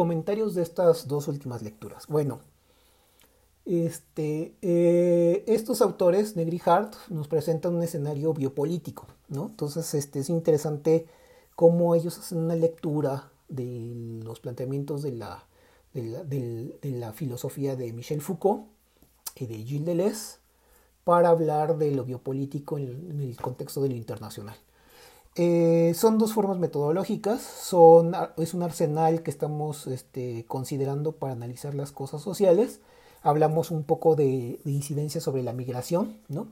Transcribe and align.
comentarios 0.00 0.54
de 0.54 0.62
estas 0.62 1.08
dos 1.08 1.28
últimas 1.28 1.60
lecturas. 1.60 2.06
Bueno, 2.06 2.40
este, 3.66 4.54
eh, 4.62 5.44
estos 5.46 5.82
autores, 5.82 6.36
Negri 6.36 6.58
Hart, 6.64 6.94
nos 7.10 7.28
presentan 7.28 7.74
un 7.74 7.82
escenario 7.82 8.32
biopolítico, 8.32 9.06
¿no? 9.28 9.48
Entonces, 9.48 9.92
este, 9.92 10.20
es 10.20 10.30
interesante 10.30 11.04
cómo 11.54 11.94
ellos 11.94 12.18
hacen 12.18 12.38
una 12.38 12.56
lectura 12.56 13.30
de 13.50 14.22
los 14.24 14.40
planteamientos 14.40 15.02
de 15.02 15.12
la, 15.12 15.44
de 15.92 16.78
la, 16.82 17.12
filosofía 17.12 17.76
de 17.76 17.92
Michel 17.92 18.22
Foucault 18.22 18.68
y 19.36 19.44
de 19.48 19.56
Gilles 19.56 19.84
Deleuze 19.84 20.38
para 21.04 21.28
hablar 21.28 21.76
de 21.76 21.90
lo 21.90 22.06
biopolítico 22.06 22.78
en 22.78 23.20
el 23.20 23.36
contexto 23.36 23.82
de 23.82 23.90
lo 23.90 23.96
internacional. 23.96 24.56
Eh, 25.36 25.92
son 25.94 26.18
dos 26.18 26.32
formas 26.34 26.58
metodológicas, 26.58 27.40
son, 27.40 28.14
es 28.36 28.52
un 28.52 28.62
arsenal 28.62 29.22
que 29.22 29.30
estamos 29.30 29.86
este, 29.86 30.44
considerando 30.46 31.12
para 31.12 31.34
analizar 31.34 31.74
las 31.74 31.92
cosas 31.92 32.22
sociales. 32.22 32.80
Hablamos 33.22 33.70
un 33.70 33.84
poco 33.84 34.16
de, 34.16 34.60
incidencia 34.64 35.20
sobre 35.20 35.42
la 35.42 35.52
migración, 35.52 36.18
¿no? 36.28 36.48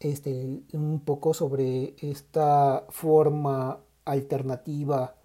este, 0.00 0.62
un 0.72 1.00
poco 1.04 1.34
sobre 1.34 1.96
esta 2.00 2.86
forma 2.88 3.80
alternativa 4.04 5.16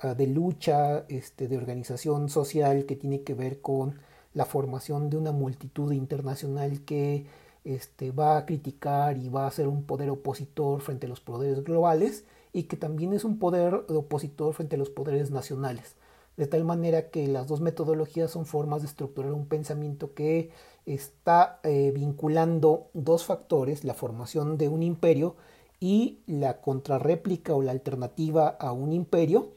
ah, 0.00 0.14
de 0.14 0.26
lucha, 0.26 1.04
este, 1.08 1.48
de 1.48 1.56
organización 1.56 2.28
social 2.28 2.86
que 2.86 2.96
tiene 2.96 3.22
que 3.22 3.34
ver 3.34 3.60
con 3.60 4.00
la 4.34 4.44
formación 4.44 5.10
de 5.10 5.16
una 5.16 5.32
multitud 5.32 5.92
internacional 5.92 6.82
que 6.84 7.26
este, 7.66 8.12
va 8.12 8.38
a 8.38 8.46
criticar 8.46 9.18
y 9.18 9.28
va 9.28 9.46
a 9.46 9.50
ser 9.50 9.66
un 9.66 9.82
poder 9.82 10.08
opositor 10.08 10.80
frente 10.80 11.06
a 11.06 11.08
los 11.08 11.20
poderes 11.20 11.64
globales 11.64 12.24
y 12.52 12.64
que 12.64 12.76
también 12.76 13.12
es 13.12 13.24
un 13.24 13.38
poder 13.38 13.84
opositor 13.88 14.54
frente 14.54 14.76
a 14.76 14.78
los 14.78 14.88
poderes 14.88 15.30
nacionales. 15.30 15.96
De 16.36 16.46
tal 16.46 16.64
manera 16.64 17.10
que 17.10 17.26
las 17.26 17.48
dos 17.48 17.60
metodologías 17.60 18.30
son 18.30 18.46
formas 18.46 18.82
de 18.82 18.88
estructurar 18.88 19.32
un 19.32 19.46
pensamiento 19.46 20.14
que 20.14 20.50
está 20.84 21.58
eh, 21.64 21.90
vinculando 21.92 22.86
dos 22.94 23.24
factores, 23.24 23.84
la 23.84 23.94
formación 23.94 24.58
de 24.58 24.68
un 24.68 24.82
imperio 24.82 25.34
y 25.80 26.20
la 26.26 26.60
contrarréplica 26.60 27.54
o 27.54 27.62
la 27.62 27.72
alternativa 27.72 28.48
a 28.48 28.72
un 28.72 28.92
imperio, 28.92 29.48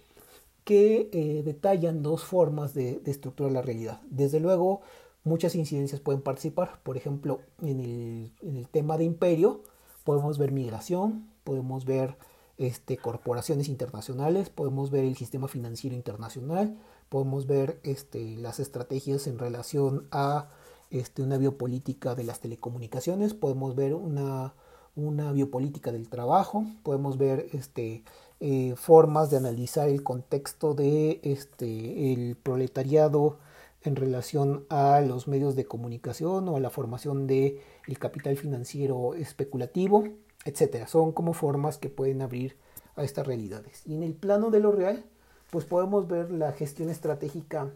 que 0.64 1.10
eh, 1.14 1.44
detallan 1.44 2.02
dos 2.02 2.24
formas 2.24 2.74
de, 2.74 3.00
de 3.00 3.12
estructurar 3.12 3.52
la 3.52 3.62
realidad. 3.62 4.02
Desde 4.10 4.40
luego, 4.40 4.82
muchas 5.24 5.56
incidencias 5.56 6.02
pueden 6.02 6.22
participar. 6.22 6.80
Por 6.84 6.98
ejemplo, 6.98 7.42
en 7.62 7.80
el, 8.42 8.68
tema 8.70 8.98
de 8.98 9.04
imperio 9.04 9.64
podemos 10.04 10.38
ver 10.38 10.52
migración, 10.52 11.30
podemos 11.44 11.86
ver 11.86 12.18
este, 12.58 12.98
corporaciones 12.98 13.70
internacionales, 13.70 14.50
podemos 14.50 14.92
ver 14.92 15.06
el 15.06 15.16
sistema 15.16 15.48
financiero 15.48 15.96
internacional, 15.96 16.78
podemos 17.10 17.48
ver 17.48 17.80
este, 17.84 18.38
las 18.38 18.60
estrategias 18.60 19.28
en 19.28 19.40
relación 19.40 20.08
a 20.12 20.50
este, 20.90 21.22
una 21.22 21.38
biopolítica 21.38 22.16
de 22.16 22.24
las 22.24 22.40
telecomunicaciones, 22.40 23.34
podemos 23.34 23.76
ver 23.76 23.94
una, 23.94 24.54
una 24.96 25.32
biopolítica 25.32 25.92
del 25.92 26.10
trabajo, 26.10 26.66
podemos 26.84 27.18
ver 27.18 27.48
este, 27.54 28.04
eh, 28.40 28.74
formas 28.76 29.30
de 29.30 29.38
analizar 29.38 29.90
el 29.90 30.04
contexto 30.04 30.74
de 30.74 31.20
este, 31.24 32.14
el 32.14 32.36
proletariado 32.36 33.38
en 33.84 33.96
relación 33.96 34.66
a 34.70 35.02
los 35.02 35.28
medios 35.28 35.56
de 35.56 35.66
comunicación 35.66 36.48
o 36.50 36.58
a 36.58 36.60
la 36.60 36.70
formación 36.70 37.28
del 37.28 37.60
el 37.88 38.00
capital 38.00 38.36
financiero 38.36 39.14
especulativo, 39.14 40.04
etcétera. 40.46 40.88
Son 40.88 41.12
como 41.12 41.34
formas 41.34 41.78
que 41.78 41.90
pueden 41.90 42.22
abrir 42.22 42.58
a 42.96 43.04
estas 43.04 43.26
realidades. 43.26 43.84
Y 43.86 43.96
en 43.96 44.04
el 44.04 44.14
plano 44.14 44.50
de 44.50 44.60
lo 44.60 44.72
real, 44.72 45.06
pues 45.50 45.66
podemos 45.66 46.08
ver 46.08 46.32
la 46.32 46.52
gestión 46.52 46.90
estratégica 46.90 47.72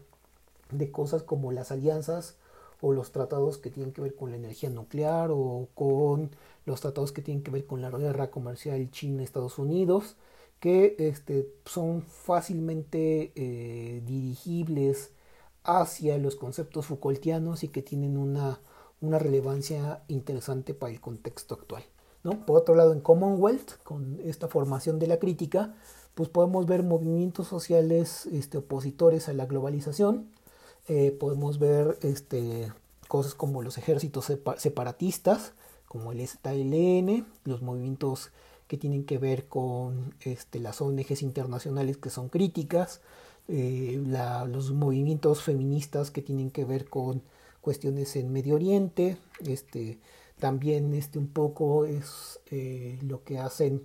de 0.72 0.92
cosas 0.92 1.23
como 1.23 1.52
las 1.52 1.72
alianzas 1.72 2.38
o 2.82 2.92
los 2.92 3.12
tratados 3.12 3.58
que 3.58 3.70
tienen 3.70 3.94
que 3.94 4.02
ver 4.02 4.16
con 4.16 4.32
la 4.32 4.38
energía 4.38 4.70
nuclear 4.70 5.30
o 5.32 5.70
con 5.73 6.32
los 6.66 6.82
tratados 6.82 7.12
que 7.12 7.22
tienen 7.22 7.44
que 7.44 7.52
ver 7.52 7.66
con 7.66 7.82
la 7.82 7.89
guerra 7.89 8.30
comercial 8.30 8.89
China-Estados 8.92 9.58
Unidos, 9.58 10.17
que 10.60 10.95
este, 11.00 11.48
son 11.66 12.02
fácilmente 12.02 13.32
eh, 13.36 14.02
dirigibles 14.06 15.11
hacia 15.64 16.18
los 16.18 16.36
conceptos 16.36 16.88
Foucaultianos 16.88 17.64
y 17.64 17.70
que 17.70 17.82
tienen 17.82 18.18
una, 18.18 18.60
una 19.02 19.20
relevancia 19.20 20.04
interesante 20.08 20.74
para 20.74 20.92
el 20.92 21.02
contexto 21.02 21.56
actual. 21.56 21.84
¿no? 22.24 22.46
Por 22.46 22.58
otro 22.58 22.76
lado, 22.76 22.94
en 22.94 23.02
Commonwealth, 23.02 23.82
con 23.84 24.20
esta 24.24 24.48
formación 24.48 25.00
de 25.00 25.08
la 25.08 25.18
crítica, 25.18 25.76
pues 26.16 26.30
podemos 26.30 26.66
ver 26.66 26.84
movimientos 26.84 27.48
sociales 27.48 28.26
este, 28.28 28.60
opositores 28.60 29.30
a 29.30 29.34
la 29.34 29.46
globalización, 29.46 30.30
eh, 30.88 31.12
podemos 31.12 31.60
ver 31.60 31.98
este, 32.02 32.72
cosas 33.08 33.34
como 33.34 33.62
los 33.62 33.78
ejércitos 33.78 34.32
separatistas, 34.58 35.54
como 35.88 36.12
el 36.12 36.26
STLN, 36.28 37.26
los 37.45 37.62
movimientos 37.62 38.32
que 38.68 38.78
tienen 38.78 39.06
que 39.06 39.18
ver 39.18 39.48
con 39.48 40.16
este, 40.22 40.60
las 40.60 40.82
ONGs 40.82 41.22
internacionales 41.22 41.98
que 41.98 42.10
son 42.10 42.30
críticas, 42.30 43.02
eh, 43.48 44.02
los 44.48 44.71
movimientos 44.71 45.43
feministas 45.43 46.11
que 46.11 46.21
tienen 46.21 46.52
que 46.52 46.65
ver 46.65 46.86
con 46.86 47.21
cuestiones 47.61 48.15
en 48.15 48.31
Medio 48.31 48.55
Oriente, 48.55 49.17
este, 49.45 49.99
también 50.39 50.93
este, 50.93 51.20
un 51.20 51.27
poco 51.27 51.86
es 51.86 52.39
eh, 52.52 52.99
lo 53.02 53.23
que 53.23 53.39
hacen 53.39 53.83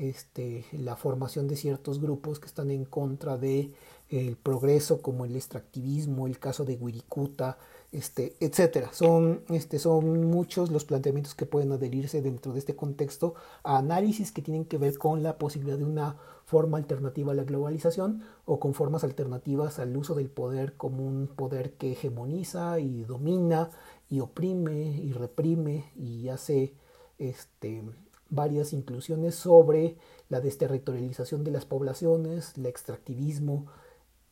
este, 0.00 0.64
la 0.72 0.96
formación 0.96 1.46
de 1.46 1.56
ciertos 1.56 2.00
grupos 2.00 2.40
que 2.40 2.46
están 2.46 2.70
en 2.70 2.86
contra 2.86 3.36
de 3.36 3.72
el 4.08 4.36
progreso 4.36 5.02
como 5.02 5.24
el 5.24 5.36
extractivismo, 5.36 6.26
el 6.26 6.38
caso 6.38 6.64
de 6.64 6.74
Wirikuta, 6.74 7.58
este, 7.92 8.34
etcétera. 8.40 8.90
Son, 8.92 9.44
este, 9.50 9.78
son 9.78 10.24
muchos 10.24 10.70
los 10.70 10.84
planteamientos 10.84 11.34
que 11.34 11.46
pueden 11.46 11.70
adherirse 11.72 12.22
dentro 12.22 12.52
de 12.52 12.60
este 12.60 12.74
contexto 12.74 13.34
a 13.62 13.78
análisis 13.78 14.32
que 14.32 14.42
tienen 14.42 14.64
que 14.64 14.78
ver 14.78 14.96
con 14.98 15.22
la 15.22 15.38
posibilidad 15.38 15.78
de 15.78 15.84
una 15.84 16.16
forma 16.44 16.78
alternativa 16.78 17.32
a 17.32 17.36
la 17.36 17.44
globalización 17.44 18.22
o 18.46 18.58
con 18.58 18.74
formas 18.74 19.04
alternativas 19.04 19.78
al 19.78 19.96
uso 19.96 20.14
del 20.14 20.30
poder 20.30 20.76
como 20.76 21.06
un 21.06 21.28
poder 21.28 21.74
que 21.74 21.92
hegemoniza 21.92 22.80
y 22.80 23.02
domina 23.04 23.70
y 24.08 24.20
oprime 24.20 24.98
y 24.98 25.12
reprime 25.12 25.92
y 25.94 26.28
hace 26.28 26.74
este, 27.18 27.84
varias 28.30 28.72
inclusiones 28.72 29.34
sobre 29.34 29.96
la 30.28 30.40
desterritorialización 30.40 31.44
de 31.44 31.50
las 31.50 31.66
poblaciones, 31.66 32.56
el 32.56 32.66
extractivismo, 32.66 33.66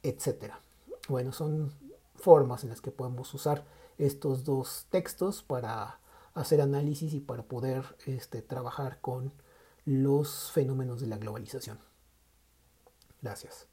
etc. 0.03 0.55
Bueno, 1.09 1.33
son 1.33 1.73
formas 2.15 2.63
en 2.63 2.71
las 2.71 2.81
que 2.81 2.91
podemos 2.91 3.33
usar 3.35 3.65
estos 3.99 4.45
dos 4.45 4.87
textos 4.91 5.43
para 5.43 6.01
hacer 6.35 6.61
análisis 6.61 7.15
y 7.15 7.21
para 7.21 7.43
poder 7.43 7.85
este, 8.07 8.43
trabajar 8.43 9.01
con 9.01 9.33
los 9.85 10.51
fenómenos 10.53 11.01
de 11.01 11.09
la 11.09 11.19
globalización. 11.19 11.79
Gracias. 13.21 13.67